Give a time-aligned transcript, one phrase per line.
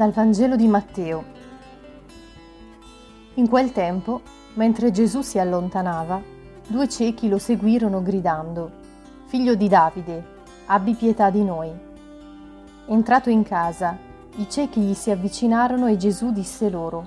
[0.00, 1.24] Dal Vangelo di Matteo.
[3.34, 4.22] In quel tempo,
[4.54, 6.22] mentre Gesù si allontanava,
[6.66, 8.70] due ciechi lo seguirono gridando,
[9.26, 10.24] Figlio di Davide,
[10.68, 11.70] abbi pietà di noi.
[12.86, 13.94] Entrato in casa,
[14.36, 17.06] i ciechi gli si avvicinarono e Gesù disse loro,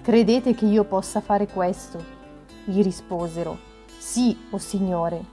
[0.00, 2.00] Credete che io possa fare questo?
[2.64, 3.58] Gli risposero,
[3.98, 5.24] Sì, o oh Signore.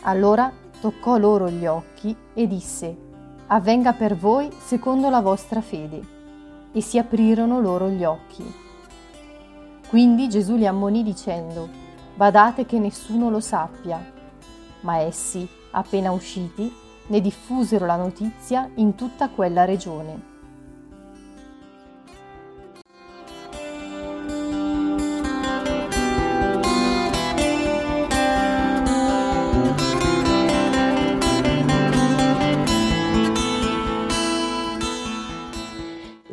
[0.00, 0.50] Allora
[0.80, 3.05] toccò loro gli occhi e disse,
[3.48, 6.00] Avvenga per voi secondo la vostra fede.
[6.72, 8.44] E si aprirono loro gli occhi.
[9.88, 11.68] Quindi Gesù li ammonì dicendo,
[12.16, 14.04] Badate che nessuno lo sappia.
[14.80, 16.74] Ma essi, appena usciti,
[17.06, 20.35] ne diffusero la notizia in tutta quella regione.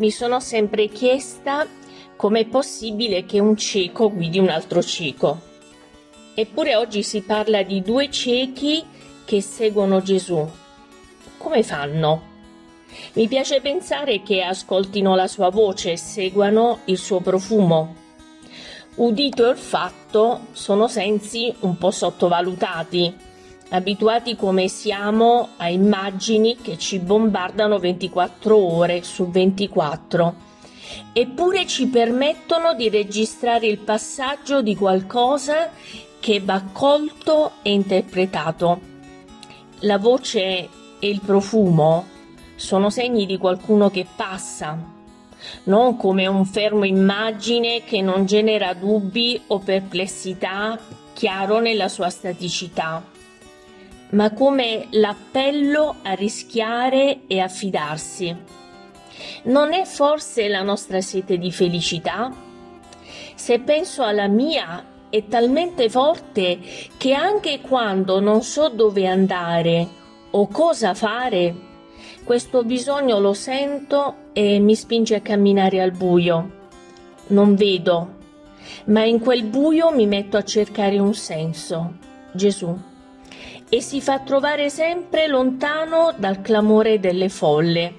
[0.04, 1.66] Mi sono sempre chiesta
[2.18, 5.40] com'è possibile che un cieco guidi un altro cieco.
[6.36, 8.84] Eppure oggi si parla di due ciechi
[9.24, 10.46] che seguono Gesù.
[11.38, 12.22] Come fanno?
[13.14, 17.96] Mi piace pensare che ascoltino la sua voce e seguano il suo profumo.
[18.96, 23.16] Udito e olfatto sono sensi un po' sottovalutati
[23.74, 30.36] abituati come siamo a immagini che ci bombardano 24 ore su 24
[31.12, 35.72] eppure ci permettono di registrare il passaggio di qualcosa
[36.20, 38.80] che va colto e interpretato.
[39.80, 40.40] La voce
[41.00, 42.06] e il profumo
[42.56, 44.78] sono segni di qualcuno che passa,
[45.64, 50.80] non come un fermo immagine che non genera dubbi o perplessità
[51.14, 53.13] chiaro nella sua staticità
[54.14, 58.36] ma come l'appello a rischiare e a fidarsi.
[59.44, 62.32] Non è forse la nostra sete di felicità?
[63.36, 66.60] Se penso alla mia, è talmente forte
[66.98, 69.88] che anche quando non so dove andare
[70.32, 71.72] o cosa fare,
[72.24, 76.62] questo bisogno lo sento e mi spinge a camminare al buio.
[77.28, 78.16] Non vedo,
[78.86, 81.94] ma in quel buio mi metto a cercare un senso.
[82.32, 82.92] Gesù
[83.70, 87.96] e si fa trovare sempre lontano dal clamore delle folle,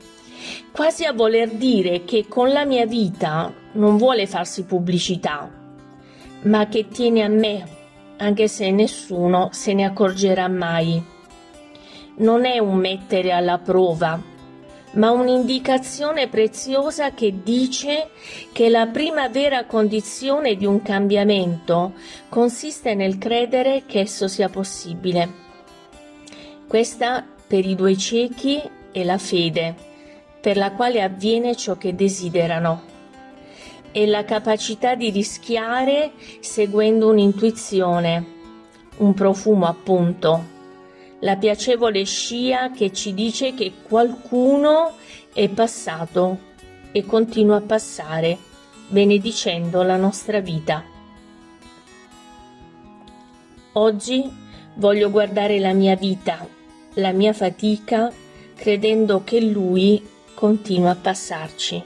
[0.72, 5.50] quasi a voler dire che con la mia vita non vuole farsi pubblicità,
[6.42, 7.66] ma che tiene a me,
[8.18, 11.02] anche se nessuno se ne accorgerà mai.
[12.16, 14.20] Non è un mettere alla prova,
[14.94, 18.10] ma un'indicazione preziosa che dice
[18.52, 21.94] che la prima vera condizione di un cambiamento
[22.28, 25.42] consiste nel credere che esso sia possibile.
[26.66, 28.60] Questa per i due ciechi
[28.90, 29.74] è la fede,
[30.40, 32.92] per la quale avviene ciò che desiderano.
[33.90, 38.32] È la capacità di rischiare seguendo un'intuizione,
[38.96, 40.53] un profumo appunto,
[41.24, 44.92] la piacevole scia che ci dice che qualcuno
[45.32, 46.52] è passato
[46.92, 48.38] e continua a passare,
[48.88, 50.84] benedicendo la nostra vita.
[53.72, 54.30] Oggi
[54.76, 56.46] voglio guardare la mia vita
[56.94, 58.12] la mia fatica
[58.54, 61.82] credendo che lui continua a passarci.